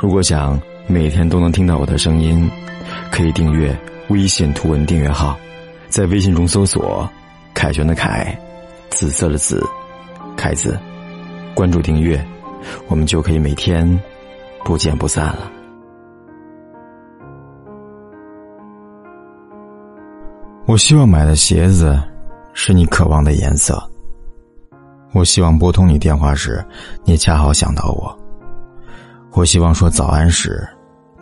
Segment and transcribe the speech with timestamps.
[0.00, 2.50] 如果想每天都能听到我的声音，
[3.12, 3.78] 可以订阅
[4.08, 5.38] 微信图文订阅号，
[5.90, 7.06] 在微信中搜索
[7.52, 8.34] “凯旋的凯”，
[8.88, 9.62] 紫色的紫，
[10.38, 10.80] 凯子，
[11.54, 12.18] 关注订阅，
[12.88, 13.86] 我们就可以每天
[14.64, 15.52] 不见不散了。
[20.64, 22.02] 我希望买的鞋子
[22.54, 23.78] 是你渴望的颜色。
[25.12, 26.64] 我希望拨通你电话时，
[27.04, 28.19] 你恰好想到我。
[29.32, 30.66] 我希望说早安时，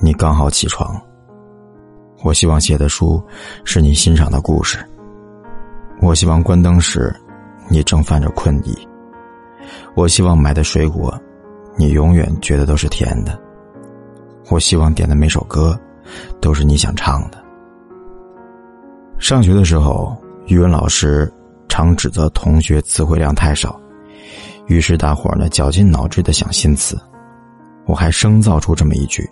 [0.00, 1.00] 你刚好起床。
[2.22, 3.22] 我希望写的书
[3.64, 4.78] 是你欣赏的故事。
[6.00, 7.14] 我希望关灯时，
[7.68, 8.76] 你正犯着困意。
[9.94, 11.16] 我希望买的水果，
[11.76, 13.38] 你永远觉得都是甜的。
[14.50, 15.78] 我希望点的每首歌，
[16.40, 17.42] 都是你想唱的。
[19.18, 21.32] 上学的时候，语文老师。
[21.68, 23.80] 常指责同学词汇量太少，
[24.66, 27.00] 于是大伙儿呢绞尽脑汁的想新词。
[27.86, 29.28] 我还生造出这么一句：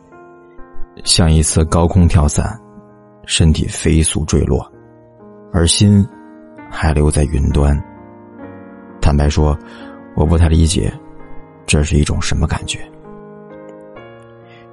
[1.04, 2.58] 像一次高空跳伞，
[3.26, 4.64] 身体飞速坠落，
[5.52, 6.06] 而心
[6.68, 7.78] 还留在云端。
[9.00, 9.56] 坦白说，
[10.14, 10.92] 我不太理解，
[11.66, 12.78] 这是一种什么感觉。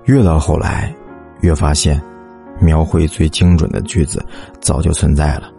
[0.05, 0.95] 越到后来，
[1.41, 2.01] 越发现，
[2.59, 4.25] 描绘最精准的句子
[4.59, 5.51] 早就存在了，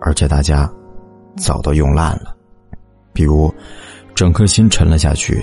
[0.00, 0.70] 而且大家。
[1.36, 2.34] 早都用烂了，
[3.12, 3.54] 比如，
[4.16, 5.42] 整颗心沉了下去，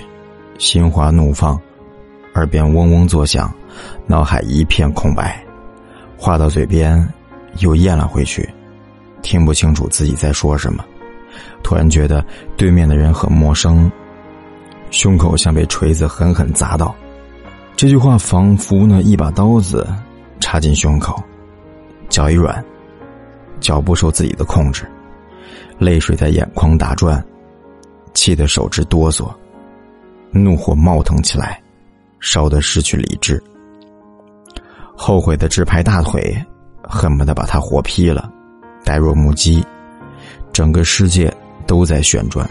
[0.58, 1.58] 心花怒放，
[2.38, 3.52] 耳边嗡嗡作响，
[4.06, 5.44] 脑海一片空白，
[6.16, 7.06] 话到嘴边
[7.58, 8.48] 又咽了回去，
[9.22, 10.84] 听不清楚自己在说什么，
[11.64, 12.24] 突然觉得
[12.56, 13.90] 对面的人很陌生，
[14.90, 16.94] 胸口像被锤子狠狠砸到，
[17.74, 19.84] 这句话仿佛呢一把刀子
[20.38, 21.20] 插进胸口，
[22.08, 22.64] 脚一软，
[23.58, 24.88] 脚不受自己的控制。
[25.76, 27.24] 泪水在眼眶打转，
[28.14, 29.28] 气得手直哆嗦，
[30.30, 31.60] 怒火冒腾起来，
[32.20, 33.42] 烧得失去理智。
[34.96, 36.36] 后悔的直拍大腿，
[36.82, 38.30] 恨不得把他活劈了，
[38.84, 39.64] 呆若木鸡。
[40.52, 41.32] 整个世界
[41.66, 42.48] 都在旋转，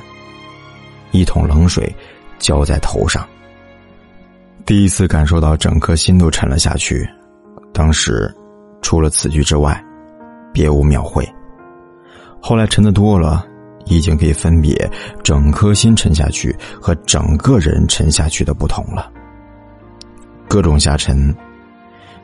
[1.11, 1.93] 一桶冷水
[2.39, 3.27] 浇在头上。
[4.65, 7.07] 第一次感受到整颗心都沉了下去，
[7.73, 8.33] 当时
[8.81, 9.83] 除了此句之外，
[10.53, 11.27] 别无描绘。
[12.41, 13.45] 后来沉的多了，
[13.85, 14.89] 已经可以分别
[15.23, 19.11] 整颗心沉下去和整个人沉下去的不同了。
[20.47, 21.35] 各种下沉，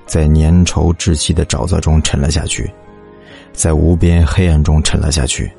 [0.05, 2.71] 在粘稠窒息的沼泽中沉了下去，
[3.51, 5.51] 在无边黑暗中沉了下去，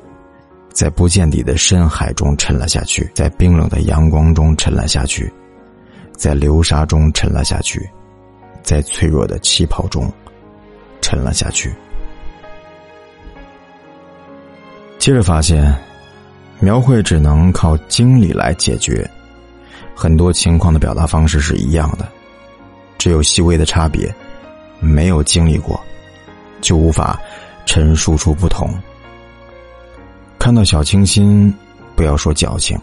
[0.71, 5.31] 在不见底的深海中沉了下去，在冰冷的阳光中沉了下去，
[6.13, 7.87] 在流沙中沉了下去，
[8.63, 10.11] 在脆弱的气泡中
[11.01, 11.71] 沉了下去。
[14.97, 15.71] 接着发现，
[16.59, 19.07] 描绘只能靠经历来解决，
[19.95, 22.09] 很多情况的表达方式是一样的，
[22.97, 24.13] 只有细微的差别。
[24.79, 25.79] 没有经历过，
[26.61, 27.19] 就无法
[27.65, 28.69] 陈述出不同。
[30.37, 31.53] 看到小清新，
[31.95, 32.77] 不要说矫情；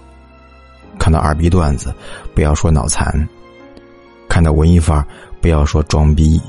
[0.98, 1.94] 看到二逼段子，
[2.34, 3.12] 不要说脑残；
[4.28, 5.06] 看到文艺范儿，
[5.40, 6.40] 不要说装逼；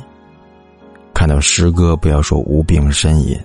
[1.14, 3.38] 看到诗歌，不要说无病呻吟；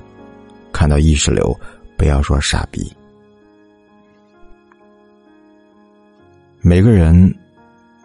[0.72, 1.58] 看到意识流。
[1.96, 2.96] 不要说傻逼。
[6.60, 7.36] 每个人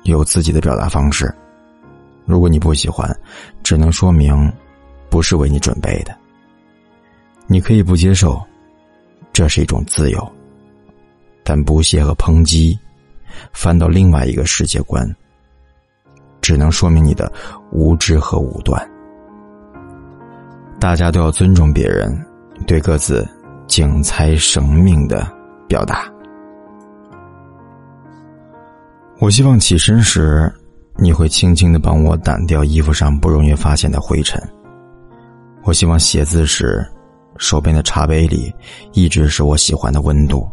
[0.01, 1.31] 有自己的表达方式，
[2.25, 3.09] 如果你不喜欢，
[3.63, 4.51] 只能说明
[5.09, 6.15] 不是为你准备的。
[7.47, 8.41] 你可以不接受，
[9.31, 10.31] 这是一种自由，
[11.43, 12.77] 但不屑和抨击，
[13.51, 15.07] 翻到另外一个世界观，
[16.41, 17.31] 只能说明你的
[17.71, 18.89] 无知和武断。
[20.79, 22.17] 大家都要尊重别人，
[22.67, 23.27] 对各自。
[23.65, 25.25] 精彩生命的
[25.67, 26.03] 表达。
[29.19, 30.53] 我希望起身时，
[31.03, 34.41] 你会轻轻的帮我掸掉衣服上不容易发现的灰尘。
[35.63, 36.81] 我希望写字时，
[37.35, 38.49] 手边的茶杯里
[38.93, 40.49] 一直是我喜欢的温度。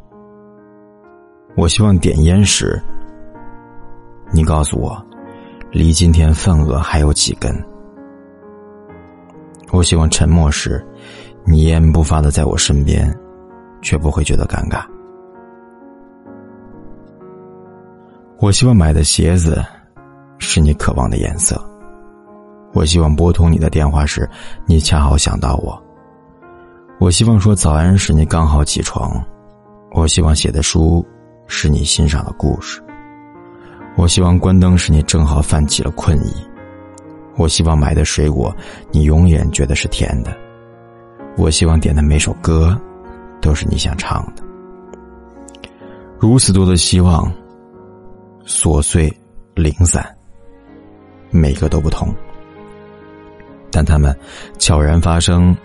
[1.57, 2.83] 我希望点烟时，
[4.33, 5.01] 你告诉我，
[5.71, 7.55] 离今天份额还有几根。
[9.71, 10.85] 我希望沉默时。
[11.47, 13.17] 你一言不发的在我身边，
[13.83, 14.85] 却不会觉得尴尬。
[18.39, 19.65] 我希望买的鞋子
[20.41, 21.57] 是你渴望的颜色。
[22.73, 24.29] 我希望拨通你的电话时，
[24.67, 25.81] 你恰好想到我。
[26.99, 29.25] 我希望说早安时，你刚好起床。
[29.93, 31.05] 我希望写的书
[31.47, 32.83] 是你欣赏的故事。
[33.97, 36.33] 我希望关灯时，你正好泛起了困意。
[37.37, 38.55] 我希望买的水果，
[38.91, 40.37] 你永远觉得是甜的。
[41.37, 42.79] 我希望点的每首歌，
[43.41, 44.43] 都是你想唱的。
[46.19, 47.33] 如此多的希望，
[48.45, 49.11] 琐碎
[49.55, 50.05] 零散，
[51.31, 52.13] 每个都不同，
[53.71, 54.15] 但他们
[54.59, 55.57] 悄然发生，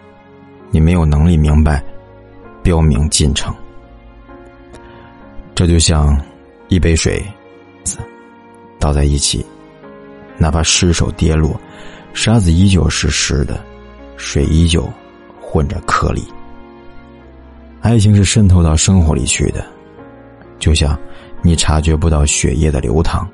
[0.72, 1.84] 你没有能力明白，
[2.62, 3.54] 标明进程。
[5.54, 6.20] 这就像
[6.68, 7.24] 一杯水，
[8.80, 9.46] 倒在一起，
[10.38, 11.60] 哪怕失手跌落，
[12.14, 13.64] 沙子依旧是湿的，
[14.18, 14.88] 水依旧
[15.42, 16.24] 混着颗粒。
[17.82, 19.66] 爱情是渗透到生活里去的，
[20.60, 20.98] 就像
[21.42, 23.28] 你察觉不到血液的流淌，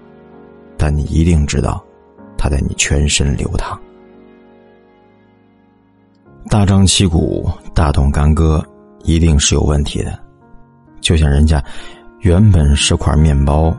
[0.77, 1.83] 但你一定知道，
[2.41, 3.79] 它在你全身流淌。
[6.49, 8.65] 大张旗鼓、大动干戈，
[9.03, 10.17] 一定是有问题的。
[10.99, 11.63] 就像人家
[12.21, 13.71] 原本是块面包，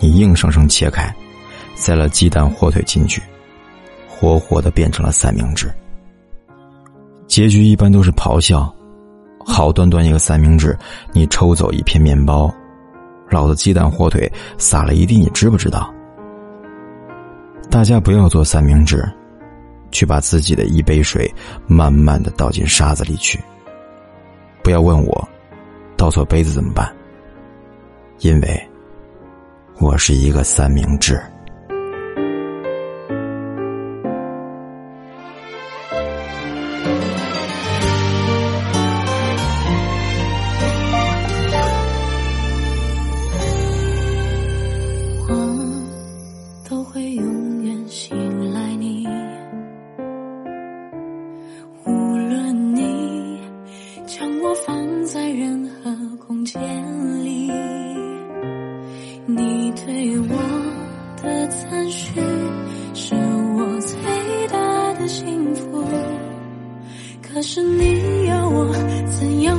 [0.00, 1.14] 你硬生生切开，
[1.76, 3.22] 塞了鸡蛋、火腿进去，
[4.08, 5.72] 活活的变成了三明治。
[7.28, 8.74] 结局一般都是咆哮。
[9.44, 10.76] 好端端一个三明治，
[11.12, 12.52] 你抽走一片面包，
[13.30, 15.92] 老子鸡蛋火腿撒了一地，你知不知道？
[17.72, 19.02] 大家不要做三明治，
[19.90, 21.32] 去把自己的一杯水
[21.66, 23.40] 慢慢的倒进沙子里去。
[24.62, 25.28] 不要问我，
[25.96, 26.94] 倒错杯子怎么办？
[28.18, 28.68] 因为，
[29.78, 31.18] 我是一个三明治。
[61.82, 62.14] 延续，
[62.94, 63.14] 是
[63.56, 63.98] 我最
[64.48, 65.84] 大的幸福。
[67.20, 68.72] 可是你要我
[69.10, 69.58] 怎样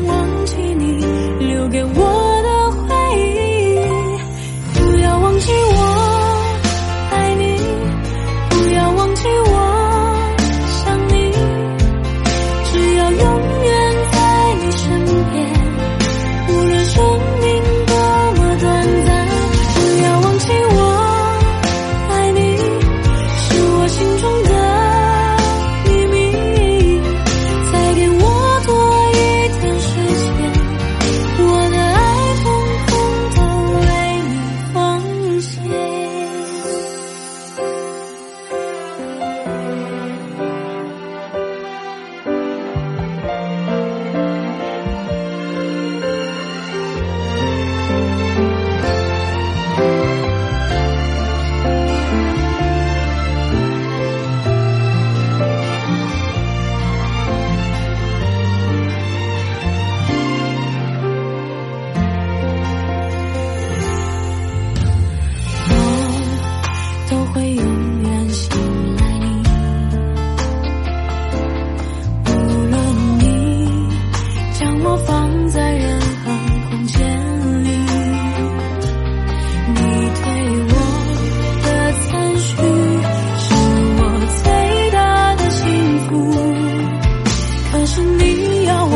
[88.66, 88.96] 要我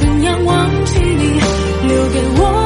[0.00, 1.40] 怎样忘记你，
[1.88, 2.63] 留给我？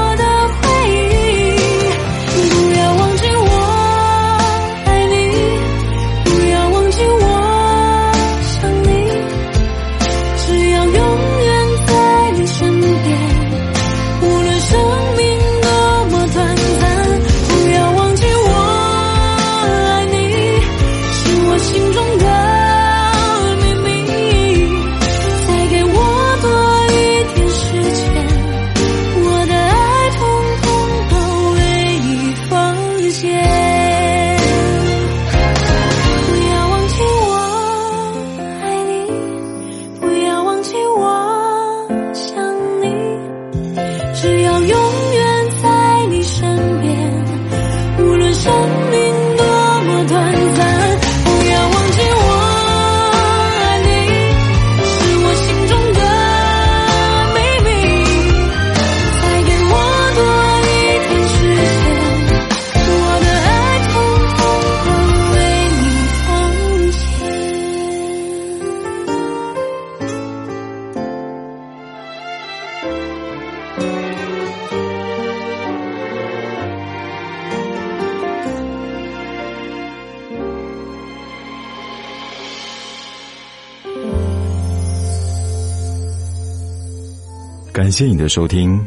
[87.79, 88.85] 感谢你的收听，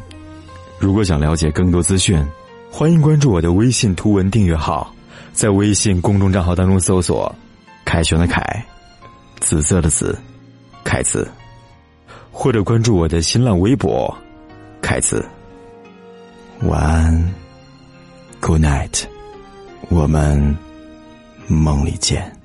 [0.77, 2.21] 如果想了解更多资讯，
[2.69, 4.93] 欢迎关注我的微信图文订阅号。
[5.31, 7.33] 在微信公众账号当中搜索
[7.85, 8.43] “凯旋的凯”，
[9.39, 10.19] 紫色的紫，
[10.83, 11.25] 凯子，
[12.33, 14.13] 或者关注我的新浪微博
[14.83, 15.25] “凯子”。
[16.67, 17.33] 晚安
[18.41, 19.05] ，Good night，
[19.87, 20.57] 我们
[21.47, 22.40] 梦里见。